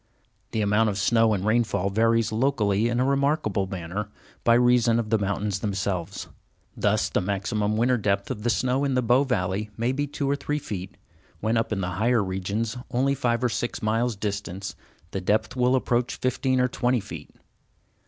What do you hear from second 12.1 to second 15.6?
regions, only five or six miles distant, the depth